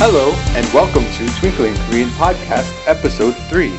Hello, 0.00 0.32
and 0.56 0.66
welcome 0.72 1.04
to 1.18 1.26
Twinkling 1.38 1.74
Korean 1.86 2.08
Podcast, 2.16 2.70
Episode 2.86 3.34
3. 3.48 3.70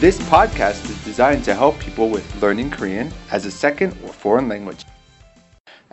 This 0.00 0.18
podcast 0.28 0.82
is 0.90 0.98
designed 1.04 1.44
to 1.44 1.54
help 1.54 1.78
people 1.78 2.08
with 2.10 2.24
learning 2.42 2.70
Korean 2.70 3.10
as 3.30 3.46
a 3.46 3.50
second 3.50 3.92
or 4.04 4.12
foreign 4.12 4.48
language. 4.48 4.84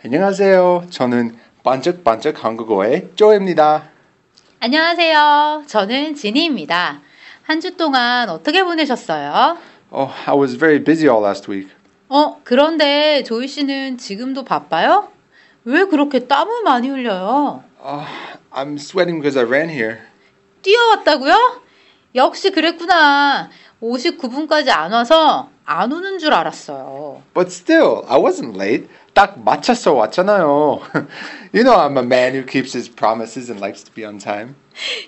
안녕하세요. 0.04 0.86
저는 0.90 1.36
반짝반짝 1.62 2.42
한국어의 2.44 3.10
쪼입니다. 3.14 3.90
안녕하세요. 4.60 5.64
저는 5.66 6.14
지니입니다. 6.14 7.00
한 7.44 7.60
주 7.60 7.76
동안 7.76 8.28
어떻게 8.28 8.62
보내셨어요? 8.64 9.56
Oh, 9.90 10.10
I 10.26 10.34
was 10.36 10.56
very 10.58 10.78
busy 10.82 11.08
all 11.08 11.22
last 11.24 11.48
week. 11.50 11.70
어, 12.08 12.40
그런데 12.44 13.22
조이 13.24 13.46
씨는 13.48 13.96
지금도 13.98 14.44
바빠요? 14.44 15.08
왜 15.64 15.84
그렇게 15.84 16.26
땀을 16.26 16.62
많이 16.64 16.88
흘려요? 16.88 17.62
Uh, 17.80 18.04
I'm 18.52 18.78
sweating 18.78 19.20
because 19.20 19.36
I 19.36 19.44
ran 19.44 19.68
here. 19.68 19.98
뛰어왔다고요? 20.62 21.62
역시 22.14 22.50
그랬구나. 22.50 23.50
59분까지 23.80 24.70
안 24.70 24.92
와서 24.92 25.50
안 25.64 25.92
오는 25.92 26.18
줄 26.18 26.32
알았어요. 26.32 27.22
But 27.34 27.52
still, 27.52 28.02
I 28.08 28.18
wasn't 28.18 28.56
late. 28.56 28.88
딱 29.14 29.38
맞춰서 29.38 29.92
왔잖아요. 29.94 30.80
you 31.52 31.62
know 31.62 31.76
I'm 31.76 31.96
a 31.98 32.02
man 32.02 32.34
who 32.34 32.44
keeps 32.44 32.72
his 32.74 32.88
promises 32.88 33.50
and 33.50 33.60
likes 33.60 33.84
to 33.84 33.92
be 33.92 34.04
on 34.04 34.18
time. 34.18 34.54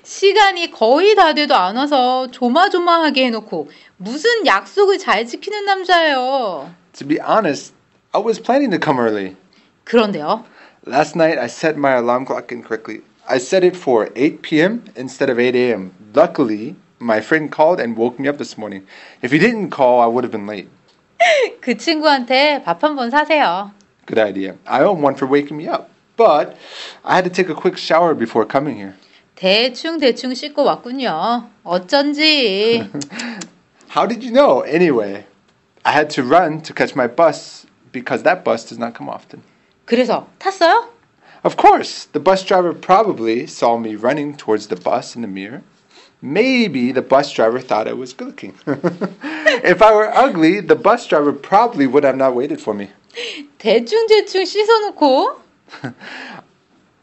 시간이 0.02 0.70
거의 0.72 1.14
다 1.14 1.32
돼도 1.32 1.54
안 1.54 1.76
와서 1.76 2.28
조마조마하게 2.30 3.26
해놓고 3.26 3.70
무슨 3.96 4.46
약속을 4.46 4.98
잘 4.98 5.26
지키는 5.26 5.64
남자예요. 5.64 6.74
To 6.94 7.06
be 7.06 7.18
honest, 7.20 7.72
I 8.12 8.22
was 8.22 8.40
planning 8.40 8.70
to 8.70 8.80
come 8.82 9.00
early. 9.00 9.36
그런데요. 9.84 10.44
Last 10.86 11.16
night 11.16 11.38
I 11.38 11.46
set 11.46 11.76
my 11.76 11.92
alarm 11.94 12.26
clock 12.26 12.52
incorrectly. 12.52 13.02
I 13.29 13.37
set 13.39 13.63
it 13.63 13.75
for 13.75 14.09
8 14.15 14.41
p.m. 14.41 14.83
instead 14.95 15.29
of 15.29 15.39
8 15.39 15.55
a.m. 15.55 15.93
Luckily, 16.13 16.75
my 16.99 17.21
friend 17.21 17.51
called 17.51 17.79
and 17.79 17.97
woke 17.97 18.19
me 18.19 18.27
up 18.27 18.37
this 18.37 18.57
morning. 18.57 18.85
If 19.21 19.31
he 19.31 19.39
didn't 19.39 19.71
call, 19.71 19.99
I 20.01 20.05
would 20.05 20.23
have 20.23 20.31
been 20.31 20.45
late. 20.47 20.69
그 21.61 21.75
친구한테 21.75 22.63
밥 22.63 22.79
한 22.83 22.95
번 22.95 23.09
사세요. 23.09 23.71
Good 24.05 24.19
idea. 24.19 24.55
I 24.67 24.81
owe 24.83 24.93
him 24.95 25.01
one 25.01 25.15
for 25.15 25.27
waking 25.27 25.57
me 25.57 25.67
up. 25.67 25.89
But 26.17 26.55
I 27.03 27.15
had 27.15 27.25
to 27.25 27.31
take 27.31 27.49
a 27.49 27.55
quick 27.55 27.77
shower 27.77 28.13
before 28.13 28.45
coming 28.45 28.75
here. 28.77 28.93
대충 29.35 29.97
대충 29.99 30.33
씻고 30.33 30.63
왔군요. 30.63 31.49
어쩐지. 31.63 32.87
How 33.89 34.05
did 34.05 34.23
you 34.23 34.31
know? 34.31 34.61
Anyway, 34.61 35.25
I 35.83 35.91
had 35.91 36.09
to 36.11 36.23
run 36.23 36.61
to 36.61 36.73
catch 36.73 36.95
my 36.95 37.07
bus 37.07 37.65
because 37.91 38.23
that 38.23 38.43
bus 38.43 38.63
does 38.63 38.77
not 38.77 38.93
come 38.93 39.09
often. 39.09 39.41
그래서 39.85 40.27
탔어요? 40.39 40.89
Of 41.43 41.57
course, 41.57 42.05
the 42.05 42.19
bus 42.19 42.43
driver 42.43 42.73
probably 42.73 43.45
saw 43.45 43.77
me 43.77 43.95
running 43.95 44.35
towards 44.35 44.67
the 44.67 44.75
bus 44.75 45.15
in 45.15 45.21
the 45.21 45.27
mirror. 45.27 45.61
Maybe 46.21 46.91
the 46.91 47.03
bus 47.03 47.31
driver 47.31 47.59
thought 47.59 47.87
I 47.87 47.93
was 47.93 48.13
good 48.13 48.27
looking. 48.27 48.55
if 48.65 49.81
I 49.81 49.93
were 49.93 50.11
ugly, 50.11 50.59
the 50.59 50.75
bus 50.75 51.05
driver 51.05 51.31
probably 51.31 51.85
would 51.85 52.03
have 52.03 52.17
not 52.17 52.33
waited 52.35 52.59
for 52.59 52.73
me. 52.73 52.89
대충 53.59 54.07
대충 54.07 54.43
씻어놓고 54.43 55.35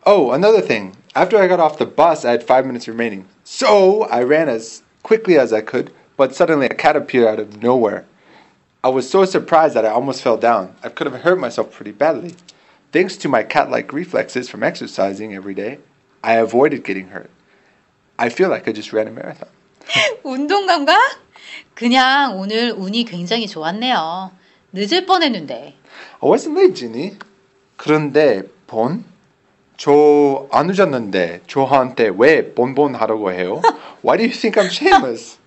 Oh, 0.04 0.32
another 0.32 0.60
thing. 0.60 0.97
After 1.15 1.37
I 1.38 1.47
got 1.47 1.60
off 1.60 1.78
the 1.78 1.87
bus, 1.87 2.25
I 2.25 2.32
had 2.32 2.43
five 2.43 2.66
minutes 2.66 2.88
remaining. 2.88 3.28
So 3.44 4.03
I 4.04 4.22
ran 4.25 4.48
as 4.48 4.82
quickly 5.04 5.38
as 5.38 5.53
I 5.53 5.60
could, 5.60 5.93
but 6.16 6.34
suddenly 6.34 6.66
a 6.66 6.75
cat 6.75 6.97
appeared 6.97 7.28
out 7.28 7.38
of 7.38 7.62
nowhere. 7.62 8.04
I 8.82 8.88
was 8.88 9.09
so 9.09 9.25
surprised 9.25 9.75
that 9.75 9.87
I 9.87 9.91
almost 9.91 10.22
fell 10.22 10.37
down. 10.37 10.75
I 10.82 10.88
could 10.88 11.06
have 11.06 11.22
hurt 11.22 11.38
myself 11.38 11.70
pretty 11.70 11.93
badly. 11.93 12.34
Thanks 12.92 13.18
to 13.18 13.30
my 13.30 13.44
cat 13.44 13.70
like 13.70 13.92
reflexes 13.94 14.50
from 14.50 14.64
exercising 14.64 15.34
every 15.36 15.53
day, 15.53 15.80
I 16.24 16.36
avoided 16.36 16.84
getting 16.84 17.09
hurt. 17.09 17.30
I 18.18 18.30
feel 18.30 18.50
like 18.50 18.68
I 18.68 18.74
just 18.74 18.94
ran 18.94 19.08
a 19.08 19.12
marathon. 19.12 19.50
운동 20.24 20.66
감각? 20.66 20.98
그냥 21.75 22.38
오늘 22.40 22.72
운이 22.72 23.06
굉장히 23.06 23.48
좋았네요. 23.48 24.31
늦을 24.74 25.06
뻔했는데. 25.06 25.75
I 26.22 26.30
wasn't 26.30 26.58
late, 26.58 26.74
Ginny. 26.75 27.18
그런데 27.78 28.44
본? 28.66 29.06
저 29.78 30.48
안 30.52 30.68
늦었는데 30.68 31.42
저한테 31.46 32.09
왜 32.18 32.54
본본 32.56 32.96
하라고 32.96 33.31
해요? 33.31 33.62
Why 34.04 34.18
do 34.18 34.24
you 34.24 34.31
think 34.34 34.56
I'm 34.62 34.72
shameless? 34.72 35.38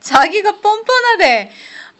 자기가 0.00 0.60
뻔뻔하대. 0.60 1.50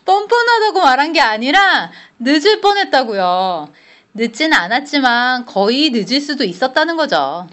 뻔뻔하다고 0.05 0.81
말한 0.81 1.13
게 1.13 1.21
아니라 1.21 1.91
늦을 2.21 2.61
뻔했다고요. 2.61 3.73
늦진 4.15 4.53
않았지만 4.53 5.47
거의 5.47 5.91
늦을 5.91 6.21
수도 6.21 6.45
있었다는 6.45 6.97
거죠. 6.97 7.49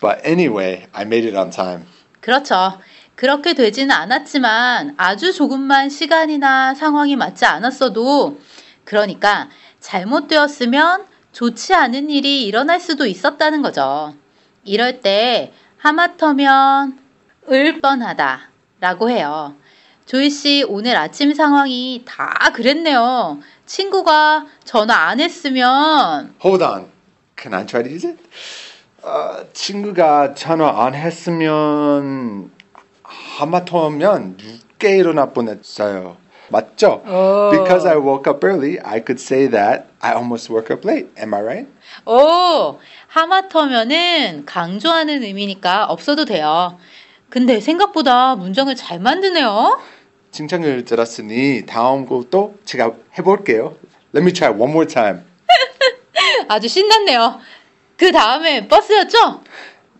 But 0.00 0.26
anyway, 0.26 0.86
I 0.92 1.02
made 1.04 1.28
it 1.28 1.36
on 1.36 1.50
time. 1.50 1.84
그렇죠. 2.20 2.80
그렇게 3.14 3.54
되지는 3.54 3.94
않았지만 3.94 4.94
아주 4.96 5.32
조금만 5.32 5.90
시간이나 5.90 6.74
상황이 6.74 7.14
맞지 7.14 7.44
않았어도 7.44 8.40
그러니까 8.84 9.48
잘못되었으면 9.80 11.04
좋지 11.32 11.74
않은 11.74 12.10
일이 12.10 12.46
일어날 12.46 12.80
수도 12.80 13.06
있었다는 13.06 13.62
거죠. 13.62 14.14
이럴 14.64 15.00
때 15.00 15.52
하마터면 15.78 16.98
을 17.50 17.80
뻔하다 17.80 18.50
라고 18.80 19.10
해요. 19.10 19.56
조이 20.12 20.28
씨 20.28 20.62
오늘 20.68 20.94
아침 20.94 21.32
상황이 21.32 22.02
다 22.04 22.50
그랬네요. 22.52 23.38
친구가 23.64 24.44
전화 24.62 25.08
안 25.08 25.20
했으면 25.20 26.34
Hold 26.44 26.62
on. 26.62 26.88
Can 27.40 27.54
I 27.54 27.64
try 27.64 27.82
to 27.82 27.90
use 27.90 28.06
it? 28.06 28.22
어, 29.02 29.46
친구가 29.54 30.34
전화 30.34 30.84
안 30.84 30.94
했으면 30.94 32.50
하마터면 33.02 34.36
늦게 34.38 34.98
일어날 34.98 35.32
뻔했어요. 35.32 36.18
맞죠? 36.48 37.00
Because 37.50 37.88
I 37.88 37.96
woke 37.96 38.30
up 38.30 38.46
early, 38.46 38.78
I 38.84 39.00
could 39.02 39.18
say 39.18 39.48
that 39.48 39.86
I 40.00 40.12
almost 40.12 40.52
woke 40.52 40.70
up 40.70 40.86
late. 40.86 41.08
Am 41.18 41.32
I 41.32 41.40
right? 41.40 41.72
오, 42.04 42.78
하마터면은 43.06 44.44
강조하는 44.44 45.22
의미니까 45.22 45.86
없어도 45.86 46.26
돼요. 46.26 46.76
근데 47.30 47.60
생각보다 47.60 48.34
문장을 48.36 48.76
잘 48.76 49.00
만드네요. 49.00 49.80
칭찬을 50.32 50.84
들었으니 50.84 51.64
다음 51.66 52.06
것도 52.06 52.56
제가 52.64 52.92
해볼게요. 53.18 53.76
Let 54.14 54.24
me 54.24 54.32
try 54.32 54.50
one 54.50 54.70
more 54.72 54.86
time. 54.86 55.20
아주 56.48 56.68
신났네요. 56.68 57.38
그 57.96 58.10
다음에 58.10 58.66
버스였죠? 58.66 59.42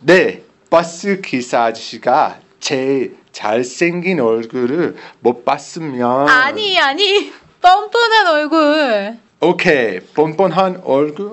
네, 0.01 0.43
버스 0.71 1.21
기사 1.21 1.65
아저씨가 1.65 2.41
제 2.59 3.13
잘생긴 3.31 4.21
얼굴을 4.21 4.97
못 5.21 5.45
봤으면 5.45 6.29
아니, 6.29 6.79
아니. 6.81 7.33
뻔뻔한 7.61 8.27
얼굴. 8.27 9.19
오케이 9.45 9.99
뻔뻔한 9.99 10.81
얼굴 10.85 11.33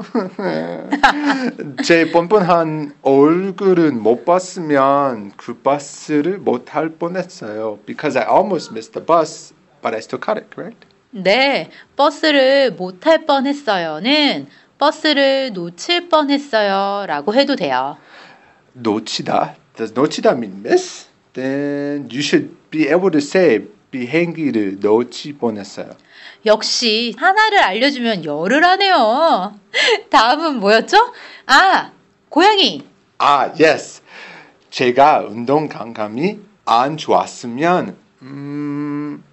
제 1.83 2.09
뻔뻔한 2.11 2.95
얼굴은 3.03 4.01
못 4.01 4.25
봤으면 4.25 5.31
그 5.37 5.53
버스를 5.53 6.39
못할 6.39 6.89
뻔했어요 6.89 7.77
because 7.85 8.17
I 8.19 8.25
almost 8.27 8.71
missed 8.73 8.93
the 8.93 9.05
bus 9.05 9.53
but 9.83 9.93
I 9.93 9.99
still 9.99 10.19
caught 10.19 10.41
it 10.41 10.49
correct 10.51 10.87
네, 11.11 11.69
버스를 11.95 12.71
못 12.71 12.99
탈 12.99 13.27
뻔했어요는 13.27 14.47
버스를 14.79 15.53
놓칠 15.53 16.09
뻔했어요 16.09 17.05
라고 17.05 17.33
해도 17.35 17.55
돼요. 17.55 17.97
놓치다 18.73 19.55
does 19.77 19.93
놓치다 19.93 20.31
mean 20.31 20.63
miss 20.65 21.07
then 21.33 22.09
you 22.11 22.21
should 22.21 22.49
be 22.71 22.87
able 22.87 23.11
to 23.11 23.19
say 23.19 23.67
비행기를 23.91 24.77
놓칠 24.79 25.37
뻔했어요 25.37 25.89
역시 26.45 27.13
하나를 27.17 27.59
알려주면 27.59 28.25
열을 28.25 28.63
하네요. 28.63 29.59
다음은 30.09 30.59
뭐였죠? 30.59 31.13
아, 31.45 31.91
고양이. 32.29 32.83
Ah, 33.19 33.51
yes. 33.61 34.01
제가 34.69 35.25
운동 35.27 35.67
감각이 35.67 36.39
안 36.65 36.95
좋았으면, 36.95 37.97
음, 38.21 39.23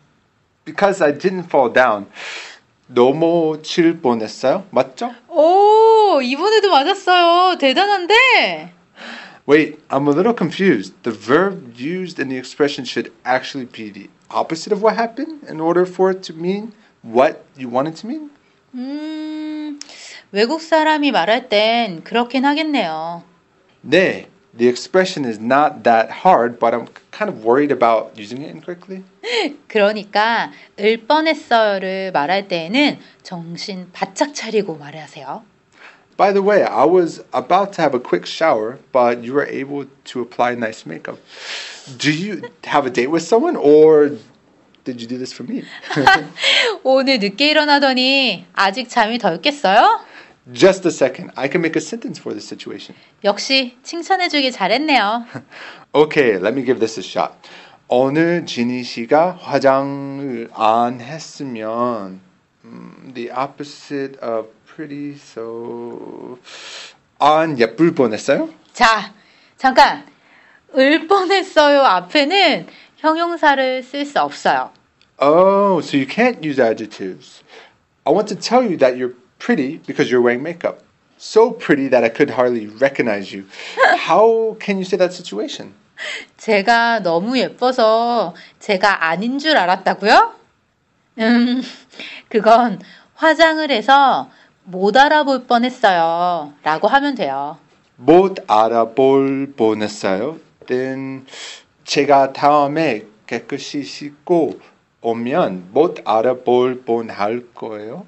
because 0.65 1.03
I 1.05 1.17
didn't 1.17 1.45
fall 1.45 1.73
down. 1.73 2.07
넘어질 2.89 4.01
뻔했어요. 4.01 4.65
맞죠? 4.71 5.13
오, 5.29 6.21
이번에도 6.23 6.71
맞았어요. 6.71 7.59
대단한데? 7.59 8.73
Wait, 9.49 9.79
I'm 9.89 10.09
a 10.09 10.13
little 10.13 10.35
confused. 10.35 10.95
The 11.03 11.13
verb 11.13 11.75
used 11.79 12.21
in 12.21 12.29
the 12.29 12.39
expression 12.39 12.85
should 12.85 13.13
actually 13.25 13.67
be 13.67 13.93
the 13.93 14.09
opposite 14.31 14.73
of 14.73 14.83
what 14.83 14.97
happened 14.97 15.47
in 15.49 15.61
order 15.61 15.87
for 15.87 16.11
it 16.11 16.23
to 16.27 16.35
mean 16.35 16.73
what 17.06 17.44
you 17.58 17.70
want 17.70 17.90
it 17.90 18.02
to 18.02 18.08
mean? 18.08 18.30
음, 18.74 19.80
외국 20.32 20.62
사람이 20.62 21.12
말할 21.12 21.50
땐 21.50 22.04
그렇긴 22.04 22.46
하겠네요. 22.46 23.24
네, 23.82 24.28
the 24.56 24.68
expression 24.68 25.26
is 25.26 25.40
not 25.40 25.84
that 25.84 26.24
hard, 26.24 26.60
but 26.60 26.74
I'm 26.74 26.88
kind 27.12 27.30
of 27.30 27.44
worried 27.44 27.72
about 27.72 28.18
using 28.18 28.42
it 28.42 28.52
incorrectly. 28.52 29.04
그러니까 29.68 30.52
을 30.80 30.98
뻔했어요를 30.98 32.12
말할 32.12 32.48
때에는 32.48 33.00
정신 33.24 33.90
바짝 33.92 34.34
차리고 34.34 34.78
말하세요. 34.78 35.44
By 36.18 36.34
the 36.34 36.44
way, 36.44 36.62
I 36.62 36.86
was 36.86 37.24
about 37.34 37.74
to 37.74 37.82
have 37.82 37.96
a 37.96 38.00
quick 38.00 38.28
shower, 38.28 38.78
but 38.92 39.24
you 39.24 39.34
were 39.34 39.48
able 39.48 39.88
to 40.14 40.22
apply 40.22 40.54
nice 40.54 40.86
makeup. 40.86 41.18
Do 41.98 42.12
you 42.12 42.44
have 42.66 42.86
a 42.86 42.92
date 42.92 43.10
with 43.10 43.24
someone, 43.24 43.56
or 43.56 44.12
did 44.87 45.03
you 45.03 45.09
do 45.09 45.19
this 45.19 45.35
for 45.35 45.45
me? 45.45 45.65
오늘 46.85 47.19
늦게 47.19 47.51
일어나더니 47.51 48.47
아직 48.55 48.89
잠이 48.89 49.19
덜 49.19 49.43
깼어요? 49.43 50.01
Just 50.53 50.87
a 50.87 50.93
second. 50.93 51.33
I 51.35 51.49
can 51.51 51.61
make 51.61 51.75
a 51.77 51.83
sentence 51.83 52.21
for 52.21 52.33
this 52.33 52.47
situation. 52.47 52.97
역시 53.25 53.77
칭찬해주길 53.83 54.53
잘했네요. 54.53 55.27
Okay, 55.93 56.39
let 56.39 56.55
me 56.55 56.65
give 56.65 56.79
this 56.79 56.99
a 56.99 57.03
shot. 57.03 57.35
오늘 57.89 58.47
지니 58.47 58.85
씨가 58.85 59.39
화장을 59.41 60.49
안 60.55 61.01
했으면 61.01 62.21
음, 62.65 63.13
the 63.15 63.31
opposite 63.31 64.19
of 64.23 64.49
pretty 64.67 65.15
so 65.15 66.39
안 67.19 67.59
예쁠 67.59 67.95
뻔했어요? 67.95 68.51
자, 68.73 69.13
잠깐. 69.57 70.07
을 70.77 71.07
뻔했어요 71.07 71.81
앞에는 71.81 72.67
형용사를 72.99 73.83
쓸 73.83 74.05
수 74.05 74.21
없어요. 74.21 74.71
Oh, 75.19 75.81
so 75.81 75.97
you 75.97 76.07
can't 76.07 76.43
use 76.45 76.61
adjectives. 76.61 77.43
I 78.05 78.11
want 78.13 78.29
to 78.29 78.37
tell 78.37 78.63
you 78.63 78.77
that 78.79 78.97
you're 78.97 79.15
pretty 79.39 79.81
because 79.87 80.11
you're 80.11 80.23
wearing 80.23 80.43
makeup. 80.43 80.83
So 81.19 81.51
pretty 81.51 81.89
that 81.89 82.05
I 82.05 82.11
could 82.11 82.31
hardly 82.31 82.67
recognize 82.67 83.33
you. 83.33 83.47
How 83.97 84.57
can 84.61 84.77
you 84.79 84.85
say 84.85 84.99
that 84.99 85.13
situation? 85.15 85.73
제가 86.37 87.01
너무 87.01 87.39
예뻐서 87.39 88.35
제가 88.61 89.07
아닌 89.09 89.39
줄 89.39 89.57
알았다고요? 89.57 90.35
음, 91.19 91.63
그건 92.29 92.81
화장을 93.15 93.71
해서 93.71 94.31
못 94.65 94.95
알아볼 94.97 95.47
뻔했어요. 95.47 96.53
라고 96.63 96.89
하면 96.89 97.15
돼요. 97.15 97.59
못 97.97 98.45
알아볼 98.47 99.55
뻔했어요. 99.57 100.39
Then 100.67 101.25
제가 101.87 102.33
다음에 102.33 103.07
깨끗이 103.27 103.85
씻고 103.85 104.61
오면 105.01 105.71
못 105.73 105.99
알아볼 106.05 106.83
뻔할 106.85 107.47
거예요. 107.55 108.07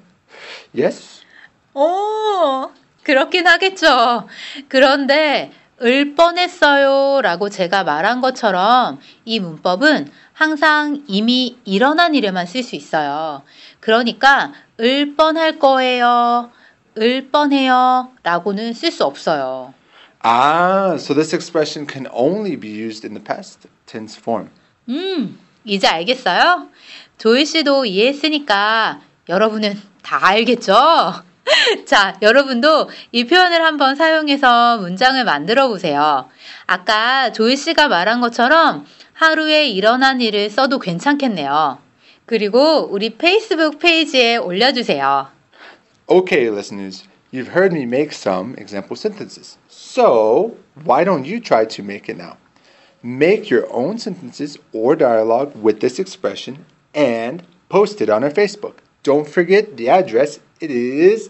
Yes? 0.77 1.21
오, 1.73 2.69
그렇긴 3.03 3.47
하겠죠. 3.47 4.27
그런데 4.67 5.51
을 5.81 6.13
뻔했어요 6.13 7.21
라고 7.21 7.49
제가 7.49 7.85
말한 7.85 8.19
것처럼 8.19 8.99
이 9.23 9.39
문법은 9.39 10.11
항상 10.33 11.05
이미 11.07 11.57
일어난 11.63 12.15
일에만 12.15 12.45
쓸 12.47 12.63
수 12.63 12.75
있어요. 12.75 13.43
그러니까 13.79 14.51
을 14.81 15.15
뻔할 15.15 15.57
거예요. 15.57 16.51
을 16.97 17.29
뻔해요 17.29 18.11
라고는 18.23 18.73
쓸 18.73 18.91
수 18.91 19.05
없어요. 19.05 19.73
Ah, 20.21 20.95
so 20.97 21.13
this 21.13 21.33
expression 21.33 21.87
can 21.87 22.07
only 22.11 22.55
be 22.57 22.67
used 22.67 23.05
in 23.05 23.13
the 23.13 23.23
past 23.23 23.67
tense 23.85 24.17
form. 24.19 24.49
음, 24.89 25.39
이제 25.63 25.87
알겠어요? 25.87 26.67
조이 27.17 27.45
씨도 27.45 27.85
이해했으니까 27.85 29.01
여러분은 29.29 29.79
다 30.01 30.19
알겠죠? 30.27 30.73
자, 31.85 32.17
여러분도 32.21 32.89
이 33.11 33.25
표현을 33.25 33.63
한번 33.63 33.95
사용해서 33.95 34.77
문장을 34.79 35.23
만들어 35.23 35.67
보세요. 35.67 36.29
아까 36.67 37.31
조이 37.31 37.55
씨가 37.55 37.87
말한 37.87 38.21
것처럼 38.21 38.85
하루에 39.13 39.67
일어난 39.67 40.21
일을 40.21 40.49
써도 40.49 40.79
괜찮겠네요. 40.79 41.79
그리고 42.25 42.87
우리 42.91 43.11
페이스북 43.11 43.79
페이지에 43.79 44.37
올려주세요. 44.37 45.27
Okay, 46.07 46.49
listeners, 46.49 47.03
you've 47.31 47.49
heard 47.55 47.73
me 47.73 47.83
make 47.83 48.11
some 48.11 48.55
example 48.57 48.95
sentences. 48.97 49.58
So, 49.88 50.56
why 50.84 51.04
don't 51.04 51.24
you 51.24 51.38
try 51.40 51.64
to 51.64 51.82
make 51.82 52.08
it 52.08 52.16
now? 52.16 52.36
Make 53.02 53.50
your 53.50 53.70
own 53.72 53.98
sentences 53.98 54.56
or 54.72 54.94
dialogue 54.96 55.54
with 55.54 55.80
this 55.80 55.98
expression 55.98 56.64
and 56.94 57.42
post 57.68 58.00
it 58.00 58.08
on 58.08 58.24
our 58.24 58.30
Facebook. 58.30 58.76
Don't 59.02 59.28
forget 59.28 59.76
the 59.76 59.90
address. 59.90 60.40
It 60.60 60.70
is 60.70 61.28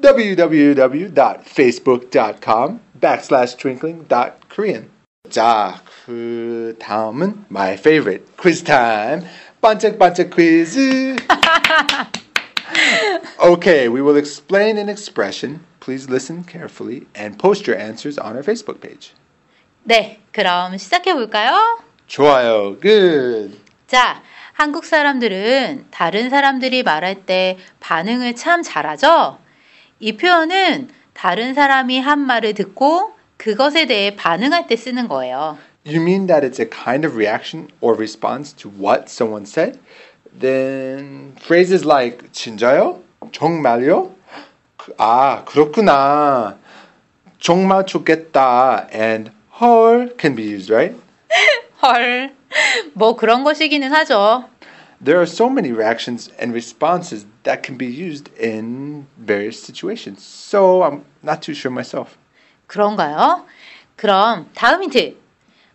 www.facebook.com 0.00 2.80
backslash 3.00 3.56
twinkling.korean. 3.56 4.90
자, 5.28 5.80
그 6.06 6.76
다음은 6.78 7.46
my 7.50 7.74
favorite 7.74 8.24
quiz 8.36 8.62
time. 8.62 9.24
반짝반짝 9.60 10.30
quiz. 10.30 10.78
okay, 13.40 13.88
we 13.88 14.00
will 14.00 14.16
explain 14.16 14.78
an 14.78 14.88
expression. 14.88 15.64
Please 15.81 16.07
listen 16.09 16.43
carefully 16.43 17.07
and 17.15 17.37
post 17.39 17.65
your 17.65 17.75
answers 17.77 18.19
on 18.19 18.35
our 18.35 18.43
Facebook 18.43 18.79
page. 18.79 19.13
네, 19.83 20.19
그럼 20.31 20.77
시작해 20.77 21.13
볼까요? 21.13 21.79
좋아요. 22.05 22.79
Good. 22.79 23.57
자, 23.87 24.21
한국 24.53 24.85
사람들은 24.85 25.87
다른 25.89 26.29
사람들이 26.29 26.83
말할 26.83 27.25
때 27.25 27.57
반응을 27.79 28.35
참 28.35 28.61
잘하죠? 28.61 29.39
이 29.99 30.17
표현은 30.17 30.89
다른 31.13 31.55
사람이 31.55 31.99
한 31.99 32.19
말을 32.19 32.53
듣고 32.53 33.13
그것에 33.37 33.87
대해 33.87 34.15
반응할 34.15 34.67
때 34.67 34.75
쓰는 34.75 35.07
거예요. 35.07 35.57
You 35.83 35.99
mean 35.99 36.27
that 36.27 36.45
it's 36.45 36.59
a 36.59 36.69
kind 36.69 37.07
of 37.07 37.15
reaction 37.15 37.69
or 37.81 37.97
response 37.97 38.53
to 38.57 38.69
what 38.69 39.09
someone 39.09 39.45
said? 39.47 39.79
Then 40.39 41.33
phrases 41.41 41.83
like 41.83 42.31
진짜요? 42.31 43.01
정말요? 43.31 44.20
그- 44.81 44.95
아, 44.97 45.43
그렇구나. 45.45 46.57
정말 47.37 47.85
좋겠다 47.85 48.87
and 48.91 49.31
헐 49.59 50.15
can 50.19 50.35
be 50.35 50.45
used, 50.51 50.73
right? 50.73 50.99
헐, 51.83 52.33
뭐 52.93 53.15
그런 53.15 53.43
것이기는 53.43 53.91
하죠. 53.93 54.49
There 55.03 55.19
are 55.19 55.29
so 55.29 55.47
many 55.47 55.71
reactions 55.71 56.31
and 56.39 56.51
responses 56.51 57.27
that 57.43 57.61
can 57.63 57.77
be 57.77 57.87
used 57.87 58.31
in 58.41 59.05
various 59.17 59.61
situations. 59.61 60.23
So 60.23 60.81
I'm 60.83 61.03
not 61.23 61.41
too 61.41 61.53
sure 61.53 61.71
myself. 61.71 62.17
그런가요? 62.65 63.45
그럼 63.95 64.49
다음 64.55 64.81
힌트. 64.83 65.15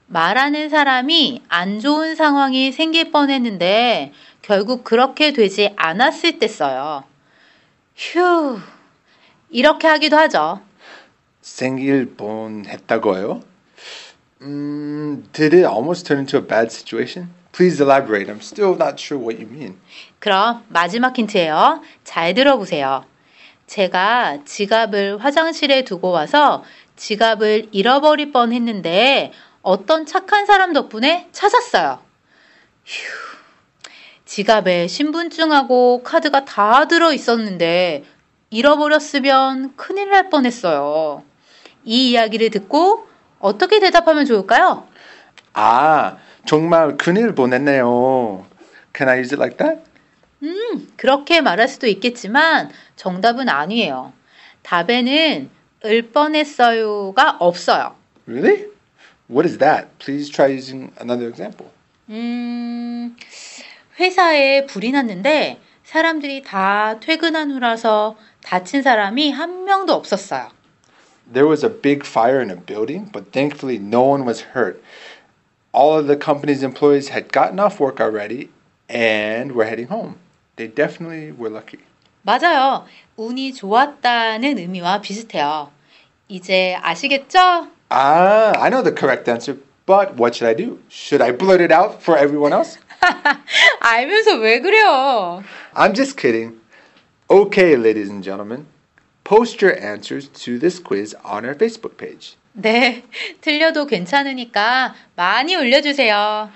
말하는 0.08 0.68
사람이 0.68 1.42
안 1.48 1.78
좋은 1.78 2.16
상황이 2.16 2.72
생길 2.72 3.12
뻔했는데 3.12 4.12
결국 4.42 4.82
그렇게 4.82 5.32
되지 5.32 5.72
않았을 5.76 6.40
때 6.40 6.48
써요. 6.48 7.04
휴. 7.96 8.58
이렇게 9.50 9.88
하기도 9.88 10.16
하죠. 10.16 10.60
생길 11.40 12.16
뻔했다고요? 12.16 13.42
Mm, 14.42 15.22
did 15.32 15.54
it 15.56 15.64
almost 15.66 16.06
turn 16.06 16.20
into 16.20 16.38
a 16.38 16.46
bad 16.46 16.70
situation? 16.70 17.28
Please 17.52 17.80
elaborate. 17.82 18.28
I'm 18.28 18.40
still 18.40 18.76
not 18.76 19.00
sure 19.00 19.18
what 19.18 19.40
you 19.40 19.48
mean. 19.50 19.78
그럼 20.18 20.64
마지막 20.68 21.16
힌트예요. 21.18 21.80
잘 22.04 22.34
들어보세요. 22.34 23.04
제가 23.66 24.44
지갑을 24.44 25.18
화장실에 25.18 25.84
두고 25.84 26.10
와서 26.10 26.64
지갑을 26.96 27.68
잃어버릴 27.72 28.32
뻔 28.32 28.52
했는데 28.52 29.32
어떤 29.62 30.06
착한 30.06 30.46
사람 30.46 30.72
덕분에 30.72 31.28
찾았어요. 31.32 31.98
휴. 32.84 33.36
지갑에 34.24 34.86
신분증하고 34.88 36.02
카드가 36.02 36.44
다 36.44 36.86
들어 36.88 37.12
있었는데 37.12 38.04
잃어버렸으면 38.56 39.76
큰일 39.76 40.08
날 40.10 40.30
뻔했어요. 40.30 41.22
이 41.84 42.10
이야기를 42.12 42.48
듣고 42.48 43.06
어떻게 43.38 43.80
대답하면 43.80 44.24
좋을까요? 44.24 44.88
아, 45.52 46.16
정말 46.46 46.96
큰일 46.96 47.34
보냈네요. 47.34 48.46
Can 48.96 49.10
I 49.10 49.18
use 49.18 49.34
it 49.34 49.36
like 49.36 49.58
that? 49.58 49.82
음, 50.42 50.88
그렇게 50.96 51.42
말할 51.42 51.68
수도 51.68 51.86
있겠지만 51.86 52.70
정답은 52.96 53.50
아니에요. 53.50 54.14
답에는 54.62 55.50
을 55.84 56.02
뻔했어요가 56.10 57.36
없어요. 57.38 57.94
Really? 58.26 58.68
What 59.28 59.46
is 59.46 59.58
that? 59.58 59.88
Please 59.98 60.32
try 60.32 60.50
using 60.50 60.90
another 60.98 61.28
example. 61.28 61.70
음, 62.08 63.16
회사에 64.00 64.64
불이 64.64 64.92
났는데 64.92 65.60
사람들이 65.86 66.42
다 66.42 66.98
퇴근한 66.98 67.52
후라서 67.52 68.16
다친 68.45 68.81
사람이 68.81 69.31
한 69.31 69.65
명도 69.65 69.93
없었어요. 69.93 70.49
There 71.31 71.47
was 71.47 71.63
a 71.63 71.69
big 71.69 72.05
fire 72.05 72.41
in 72.41 72.49
a 72.51 72.55
building, 72.55 73.09
but 73.11 73.31
thankfully 73.31 73.77
no 73.79 74.01
one 74.01 74.25
was 74.25 74.41
hurt. 74.53 74.81
All 75.71 75.97
of 75.97 76.07
the 76.07 76.17
company's 76.17 76.63
employees 76.63 77.09
had 77.09 77.31
gotten 77.31 77.59
off 77.59 77.79
work 77.79 78.01
already 78.01 78.49
and 78.89 79.53
were 79.53 79.65
heading 79.65 79.87
home. 79.87 80.17
They 80.57 80.67
definitely 80.67 81.31
were 81.31 81.49
lucky. 81.49 81.79
맞아요. 82.23 82.85
운이 83.15 83.53
좋았다는 83.53 84.57
의미와 84.57 85.01
비슷해요. 85.01 85.71
이제 86.27 86.77
아시겠죠? 86.81 87.67
Ah, 87.89 88.53
I 88.57 88.69
know 88.69 88.81
the 88.83 88.91
correct 88.93 89.27
answer, 89.29 89.57
but 89.85 90.15
what 90.19 90.35
should 90.35 90.47
I 90.47 90.53
do? 90.53 90.79
Should 90.89 91.21
I 91.21 91.31
blurt 91.31 91.61
it 91.61 91.71
out 91.71 92.01
for 92.01 92.17
everyone 92.17 92.53
else? 92.53 92.77
알면서 93.79 94.35
왜 94.37 94.59
그래요? 94.59 95.43
I'm 95.73 95.93
just 95.93 96.17
kidding. 96.17 96.59
Okay, 97.28 97.74
ladies 97.74 98.08
and 98.08 98.22
gentlemen, 98.22 98.66
post 99.24 99.60
your 99.60 99.76
answers 99.82 100.28
to 100.28 100.60
this 100.60 100.78
quiz 100.78 101.12
on 101.24 101.44
our 101.44 101.54
Facebook 101.56 101.96
page. 101.96 102.36
네, 102.52 103.02
틀려도 103.40 103.86
괜찮으니까 103.86 104.94
많이 105.16 105.56
올려주세요. 105.56 106.50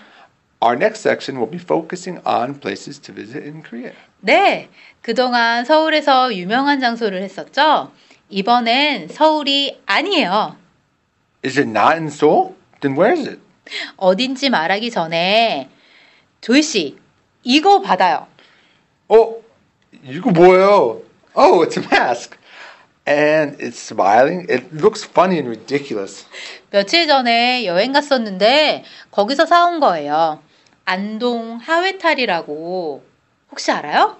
Our 0.62 0.76
next 0.76 1.00
section 1.00 1.38
will 1.38 1.50
be 1.50 1.58
focusing 1.58 2.20
on 2.24 2.60
places 2.60 3.00
to 3.00 3.12
visit 3.12 3.42
in 3.42 3.64
Korea. 3.64 3.94
네, 4.20 4.68
그동안 5.02 5.64
서울에서 5.64 6.32
유명한 6.36 6.78
장소를 6.78 7.20
했었죠? 7.24 7.90
이번엔 8.28 9.08
서울이 9.08 9.80
아니에요. 9.86 10.56
Is 11.44 11.58
it 11.58 11.68
not 11.68 11.94
in 11.94 12.06
Seoul? 12.06 12.54
Then 12.80 12.96
where 12.96 13.12
is 13.12 13.28
it? 13.28 13.40
어딘지 13.96 14.50
말하기 14.50 14.92
전에 14.92 15.68
조이 16.40 16.62
씨, 16.62 16.96
이거 17.42 17.80
받아요. 17.80 18.28
Oh, 19.08 19.42
이거 20.04 20.30
뭐예요? 20.30 21.02
Oh, 21.34 21.62
it's 21.64 21.76
a 21.76 21.82
mask. 21.90 22.36
And 23.06 23.56
it's 23.60 23.78
smiling. 23.78 24.46
It 24.48 24.72
looks 24.72 25.04
funny 25.04 25.38
and 25.38 25.48
ridiculous. 25.48 26.26
며칠 26.70 27.06
전에 27.06 27.64
여행 27.66 27.92
갔었는데 27.92 28.84
거기서 29.10 29.46
사온 29.46 29.80
거예요. 29.80 30.40
안동 30.84 31.58
하회탈이라고 31.58 33.02
혹시 33.50 33.70
알아요? 33.72 34.16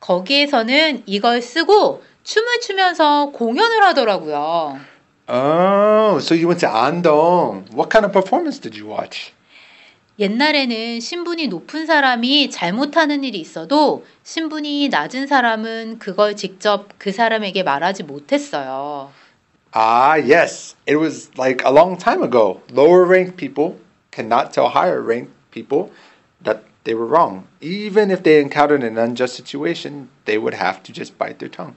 거기에서는 0.00 1.04
이걸 1.06 1.40
쓰고 1.40 2.02
춤을 2.24 2.60
추면서 2.60 3.30
공연을 3.32 3.82
하더라고요. 3.84 4.78
Oh, 5.26 6.18
so 6.18 6.34
you 6.34 6.46
went 6.46 6.60
to 6.60 6.68
Andong. 6.68 7.64
What 7.72 7.88
kind 7.88 8.04
of 8.04 8.12
performance 8.12 8.58
did 8.58 8.76
you 8.76 8.86
watch? 8.86 9.32
옛날에는 10.18 11.00
신분이 11.00 11.48
높은 11.48 11.86
사람이 11.86 12.50
잘못하는 12.50 13.24
일이 13.24 13.38
있어도 13.40 14.04
신분이 14.22 14.88
낮은 14.88 15.26
사람은 15.26 15.98
그걸 15.98 16.36
직접 16.36 16.88
그 16.98 17.10
사람에게 17.10 17.64
말하지 17.64 18.04
못했어요. 18.04 19.10
Ah, 19.72 20.16
yes. 20.16 20.76
It 20.86 20.96
was 20.96 21.30
like 21.36 21.64
a 21.66 21.72
long 21.72 21.98
time 21.98 22.22
ago. 22.22 22.60
Lower 22.70 23.04
ranked 23.04 23.36
people 23.36 23.80
cannot 24.12 24.52
tell 24.52 24.68
higher 24.68 25.02
ranked 25.02 25.32
people 25.50 25.90
that 26.44 26.62
they 26.84 26.94
were 26.94 27.06
wrong. 27.06 27.48
Even 27.60 28.12
if 28.12 28.22
they 28.22 28.40
encountered 28.40 28.84
an 28.84 28.96
unjust 28.96 29.34
situation, 29.34 30.10
they 30.26 30.38
would 30.38 30.54
have 30.54 30.80
to 30.84 30.92
just 30.92 31.18
bite 31.18 31.40
their 31.40 31.50
tongue. 31.50 31.74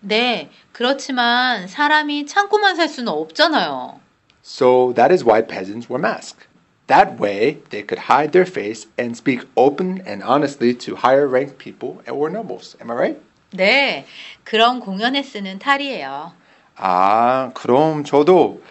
네, 0.00 0.50
그렇지만 0.72 1.66
사람이 1.66 2.26
참고만 2.26 2.76
살 2.76 2.86
수는 2.88 3.10
없잖아요. 3.10 3.98
So 4.42 4.92
that 4.94 5.10
is 5.10 5.24
why 5.24 5.40
peasants 5.40 5.88
wear 5.88 5.98
masks. 5.98 6.46
That 6.87 7.17
way, 7.17 7.59
they 7.69 7.81
could 7.81 8.11
hide 8.11 8.33
their 8.33 8.45
face 8.45 8.87
and 8.97 9.15
speak 9.15 9.47
open 9.55 10.03
and 10.05 10.21
honestly 10.21 10.73
to 10.83 10.95
higher 10.95 11.27
ranked 11.27 11.57
people 11.57 12.01
or 12.07 12.29
nobles. 12.29 12.75
Am 12.81 12.91
I 12.91 12.95
right? 12.95 13.17
네, 13.51 14.05
그런 14.43 14.79
공연에 14.79 15.23
쓰는 15.23 15.59
탈이에요. 15.59 16.33
아, 16.75 17.51
그럼 17.53 18.03
저도 18.03 18.61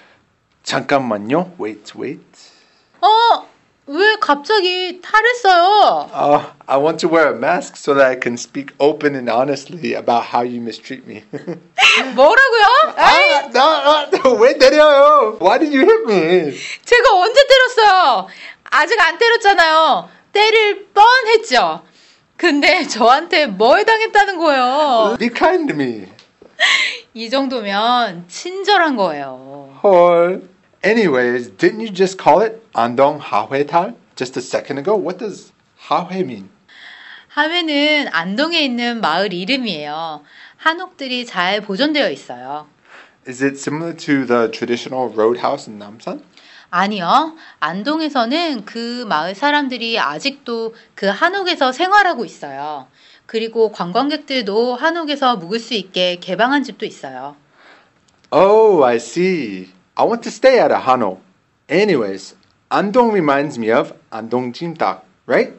잠깐만요. 0.63 1.53
Wait, 1.59 1.93
wait. 1.99 2.21
어, 3.01 3.47
왜 3.87 4.17
갑자기 4.21 5.01
탈을 5.01 5.35
써요? 5.37 6.11
Uh, 6.13 6.45
I 6.67 6.79
want 6.79 6.99
to 7.01 7.09
wear 7.09 7.33
a 7.33 7.37
mask 7.37 7.77
so 7.77 7.95
that 7.95 8.07
I 8.07 8.17
can 8.17 8.35
speak 8.35 8.73
open 8.79 9.15
and 9.15 9.29
honestly 9.29 9.95
about 9.95 10.25
how 10.25 10.43
you 10.43 10.61
mistreat 10.61 11.07
me. 11.07 11.25
뭐라고요? 12.15 12.95
아, 12.97 13.49
나, 13.53 14.09
나, 14.11 14.31
왜 14.39 14.57
때려요? 14.57 15.26
Why 15.40 15.60
did 15.60 15.74
you 15.74 15.82
hit 15.86 16.04
me? 16.08 16.58
제가 16.84 17.14
언제 17.16 17.40
때렸어요? 17.48 18.28
아직 18.66 19.00
안 19.00 19.18
때렸잖아요. 19.18 20.10
때릴 20.34 20.88
뻔했죠. 20.94 21.84
근데 22.36 22.88
저한테 22.88 23.48
뭘 23.48 23.86
당했다는 23.86 24.38
거예요? 24.38 25.16
Be 25.20 25.30
kind 25.30 25.68
to 25.74 25.76
me. 25.76 26.08
이 27.14 27.30
정도면 27.30 28.26
친절한 28.28 28.96
거예요. 28.96 29.80
헐. 29.84 30.42
Anyways, 30.84 31.52
didn't 31.58 31.80
you 31.82 31.92
just 31.92 32.22
call 32.22 32.44
it 32.44 32.62
안동 32.74 33.20
하회탈 33.20 33.96
just 34.16 34.38
a 34.38 34.42
second 34.44 34.80
ago? 34.80 34.96
What 34.96 35.18
does 35.20 35.52
하회 35.80 36.20
mean? 36.22 36.50
하회는 37.30 38.08
안동에 38.12 38.62
있는 38.62 39.02
마을 39.02 39.34
이름이에요. 39.34 40.24
한옥들이 40.58 41.26
잘 41.26 41.62
보존되어 41.62 42.10
있어요. 42.12 42.68
Is 43.28 43.44
it 43.44 43.60
similar 43.60 43.92
to 43.92 44.26
the 44.26 44.50
traditional 44.52 45.10
roadhouse 45.10 45.68
in 45.68 45.78
Namsan? 45.80 46.24
아니요. 46.70 47.36
안동에서는 47.60 48.64
그 48.64 49.06
마을 49.08 49.36
사람들이 49.36 50.00
아직도 50.00 50.74
그 50.96 51.08
한옥에서 51.08 51.74
생활하고 51.74 52.24
있어요. 52.24 52.88
그리고 53.26 53.74
관광객들도 53.74 54.76
한옥에서 54.76 55.36
묵을 55.36 55.60
수 55.60 55.74
있게 55.74 56.18
개방한 56.22 56.64
집도 56.64 56.86
있어요. 56.86 57.36
Oh, 58.32 58.84
I 58.86 58.96
see. 58.96 59.74
I 59.96 60.06
want 60.06 60.24
to 60.24 60.32
stay 60.32 60.60
at 60.60 60.72
a 60.72 60.80
Hano. 60.80 61.20
Anyways, 61.70 62.36
Andong 62.72 63.12
reminds 63.12 63.60
me 63.60 63.72
of 63.72 63.94
Andong 64.10 64.54
Jimdak, 64.54 65.02
right? 65.26 65.54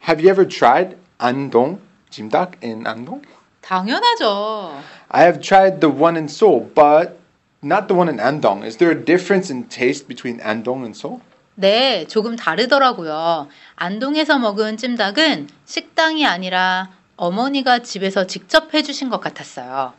Have 0.00 0.20
you 0.20 0.28
ever 0.28 0.46
tried 0.46 0.96
Andong 1.18 1.80
Jimdak 2.10 2.62
in 2.62 2.84
Andong? 2.84 3.22
당연하죠. 3.65 4.81
I 5.09 5.23
have 5.23 5.39
tried 5.41 5.79
the 5.79 5.89
one 5.89 6.17
in 6.17 6.25
Seoul, 6.25 6.71
but 6.73 7.19
not 7.63 7.87
the 7.87 7.95
one 7.95 8.09
in 8.09 8.19
Andong. 8.19 8.63
Is 8.65 8.77
there 8.77 8.91
a 8.91 8.95
difference 8.95 9.51
in 9.51 9.67
taste 9.69 10.07
between 10.07 10.39
Andong 10.41 10.83
and 10.83 10.95
Seoul? 10.95 11.21
네, 11.55 12.07
조금 12.07 12.35
다르더라고요. 12.35 13.47
안동에서 13.75 14.39
먹은 14.39 14.77
찜닭은 14.77 15.47
식당이 15.65 16.25
아니라 16.25 16.89
어머니가 17.17 17.79
집에서 17.79 18.25
직접 18.25 18.73
해주신 18.73 19.09
것 19.09 19.19
같았어요. 19.19 19.93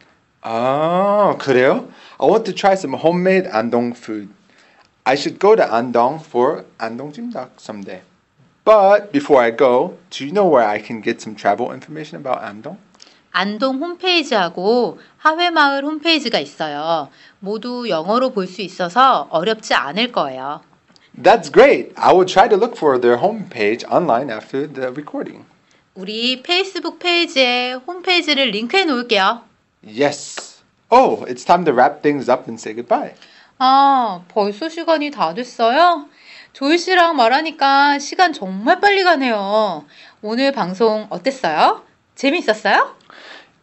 Ah, 0.45 1.37
그래요? 1.39 1.89
I 2.19 2.27
want 2.27 2.45
to 2.47 2.53
try 2.53 2.73
some 2.75 2.95
homemade 2.95 3.47
Andong 3.47 3.95
food. 3.95 4.29
I 5.05 5.15
should 5.15 5.39
go 5.39 5.55
to 5.55 5.63
Andong 5.63 6.19
for 6.19 6.65
Andong 6.81 7.13
Jimdak 7.13 7.61
someday. 7.61 8.03
But 8.65 9.13
before 9.13 9.41
I 9.41 9.51
go, 9.51 9.99
do 10.11 10.25
you 10.25 10.33
know 10.33 10.47
where 10.47 10.67
I 10.67 10.81
can 10.81 11.01
get 11.01 11.21
some 11.21 11.35
travel 11.37 11.71
information 11.71 12.19
about 12.19 12.43
Andong? 12.43 12.79
안동 13.32 13.80
홈페이지하고 13.82 15.00
하회마을 15.18 15.84
홈페이지가 15.86 16.40
있어요. 16.40 17.10
모두 17.40 17.88
영어로 17.90 18.32
볼 18.32 18.48
수 18.48 18.62
있어서 18.62 19.28
어렵지 19.30 19.74
않을 19.74 20.12
거예요. 20.12 20.62
That's 21.22 21.52
great. 21.52 21.94
I 21.96 22.14
will 22.14 22.26
try 22.26 22.48
to 22.50 22.58
look 22.58 22.76
for 22.78 23.00
their 23.00 23.20
homepage 23.22 23.84
online 23.92 24.32
after 24.32 24.72
the 24.72 24.88
recording. 24.90 25.46
우리 25.96 26.42
페이스북 26.44 27.00
페이지에 27.00 27.74
홈페이지를 27.74 28.52
링크해 28.52 28.86
놓을게요. 28.86 29.42
Yes. 29.84 30.62
Oh, 30.90 31.26
it's 31.26 31.44
time 31.46 31.66
to 31.66 31.74
wrap 31.74 32.02
things 32.02 32.30
up 32.30 32.44
and 32.48 32.60
say 32.62 32.74
goodbye. 32.76 33.14
아, 33.60 34.22
벌써 34.28 34.70
시간이 34.70 35.10
다 35.12 35.34
됐어요? 35.34 36.06
조이 36.54 36.78
씨랑 36.78 37.16
말하니까 37.16 37.98
시간 38.00 38.32
정말 38.34 38.80
빨리 38.80 39.04
가네요. 39.04 39.86
오늘 40.22 40.52
방송 40.52 41.08
어땠어요? 41.10 41.82
재밌었어요? 42.16 42.96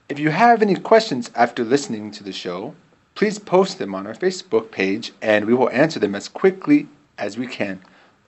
If 0.10 0.18
you 0.18 0.32
have 0.32 0.62
any 0.62 0.76
questions 0.76 1.30
after 1.36 1.64
listening 1.64 2.12
to 2.12 2.24
the 2.24 2.34
show, 2.34 2.74
please 3.14 3.38
post 3.38 3.78
them 3.78 3.94
on 3.94 4.08
our 4.08 4.16
Facebook 4.16 4.72
page 4.72 5.12
and 5.22 5.46
we 5.46 5.54
will 5.54 5.70
answer 5.70 6.00
them 6.00 6.16
as 6.16 6.28
quickly 6.28 6.88
as 7.18 7.38
we 7.38 7.46
can. 7.46 7.82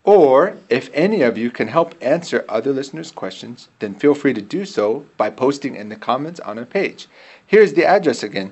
Or 0.04 0.58
if 0.70 0.90
any 0.94 1.22
of 1.22 1.38
you 1.38 1.52
can 1.52 1.70
help 1.70 1.96
answer 2.02 2.44
other 2.50 2.72
listeners' 2.72 3.12
questions, 3.12 3.70
then 3.80 3.96
feel 3.96 4.14
free 4.14 4.34
to 4.34 4.42
do 4.42 4.66
so 4.66 5.06
by 5.18 5.30
posting 5.30 5.76
in 5.76 5.88
the 5.90 5.96
comments 5.96 6.40
on 6.42 6.60
our 6.60 6.66
page. 6.66 7.08
Here's 7.46 7.74
the 7.74 7.86
address 7.86 8.24
again 8.24 8.52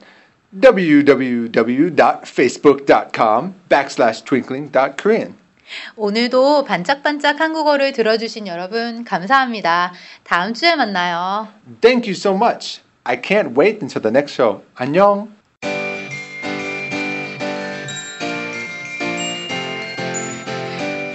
www.facebook.com 0.58 3.56
backslash 3.70 4.26
twinkling.korean. 4.26 5.36
오늘도 5.96 6.66
반짝반짝 6.66 7.40
한국어를 7.40 7.92
들어주신 7.92 8.48
여러분 8.48 9.04
감사합니다. 9.04 9.94
다음 10.24 10.56
주에 10.56 10.76
만나요. 10.76 11.50
Thank 11.82 12.08
you 12.08 12.16
so 12.16 12.34
much. 12.34 12.82
I 13.07 13.21
can't 13.21 13.55
wait 13.55 13.83
until 13.83 14.01
the 14.01 14.11
next 14.11 14.33
show. 14.33 14.63
안녕. 14.75 15.29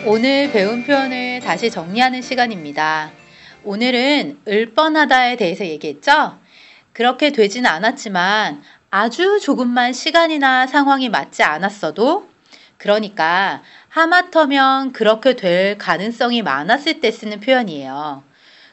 오늘 0.06 0.52
배운 0.52 0.84
표현을 0.86 1.40
다시 1.40 1.72
정리하는 1.72 2.22
시간입니다. 2.22 3.12
오늘은 3.64 4.40
을 4.48 4.74
뻔하다에 4.74 5.36
대해서 5.38 5.66
얘기했죠? 5.66 6.38
그렇게 6.94 7.32
되진 7.32 7.66
않았지만 7.66 8.62
아주 8.92 9.40
조금만 9.40 9.92
시간이나 9.92 10.68
상황이 10.68 11.10
맞지 11.10 11.42
않았어도 11.42 12.30
그러니까 12.78 13.64
하마터면 13.90 14.94
그렇게 14.94 15.36
될 15.36 15.80
가능성이 15.80 16.44
많았을 16.44 17.02
때 17.02 17.10
쓰는 17.10 17.40
표현이에요. 17.40 18.29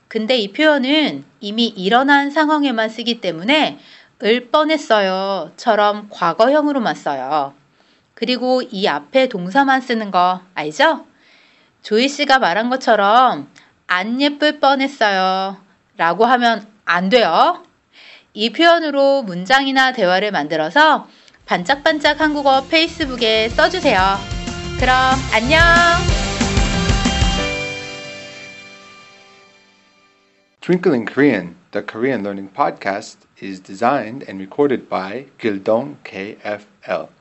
근데 0.08 0.36
이 0.36 0.52
표현은 0.52 1.24
이미 1.40 1.66
일어난 1.66 2.30
상황에만 2.30 2.88
쓰기 2.88 3.20
때문에 3.20 3.78
을 4.22 4.48
뻔했어요 4.48 5.52
처럼 5.56 6.08
과거형으로만 6.10 6.94
써요. 6.94 7.52
그리고 8.14 8.62
이 8.62 8.86
앞에 8.86 9.28
동사만 9.28 9.82
쓰는 9.82 10.10
거 10.10 10.40
알죠? 10.54 11.04
조이 11.82 12.08
씨가 12.08 12.38
말한 12.38 12.70
것처럼 12.70 13.48
안 13.86 14.20
예쁠 14.20 14.58
뻔했어요 14.58 15.58
라고 15.98 16.24
하면 16.24 16.66
안 16.86 17.10
돼요. 17.10 17.62
이 18.32 18.50
표현으로 18.50 19.22
문장이나 19.22 19.92
대화를 19.92 20.30
만들어서 20.30 21.08
반짝반짝 21.44 22.20
한국어 22.20 22.64
페이스북에 22.68 23.50
써주세요. 23.50 24.00
그럼 24.78 25.14
안녕! 25.32 26.25
Twinkle 30.66 30.94
in 30.94 31.06
Korean, 31.06 31.54
the 31.70 31.80
Korean 31.80 32.24
Learning 32.24 32.48
Podcast, 32.48 33.18
is 33.38 33.60
designed 33.60 34.24
and 34.24 34.40
recorded 34.40 34.88
by 34.88 35.26
Gildong 35.38 35.94
KFL. 36.02 37.15